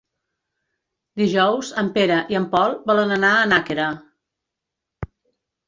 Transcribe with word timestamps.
Dijous 1.21 1.69
en 1.83 1.91
Pere 1.99 2.17
i 2.35 2.39
en 2.41 2.49
Pol 2.55 2.75
volen 2.93 3.15
anar 3.19 3.35
a 3.37 3.47
Nàquera. 3.53 3.93